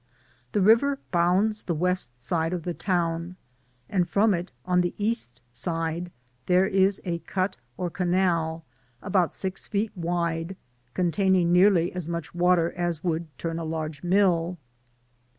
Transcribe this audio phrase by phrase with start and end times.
[0.51, 3.35] This river bounds the west side of the town,
[3.87, 6.11] and from it, on the east side,
[6.47, 8.65] there is a cut or canal
[9.03, 10.57] about six feet wide,
[10.95, 11.53] containing
[11.93, 14.57] as much water as would turn a large mill.